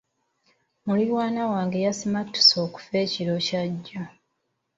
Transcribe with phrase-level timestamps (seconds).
[0.85, 4.01] Muliraanwa wange yasimattuse okufa ekiro Kya jjo.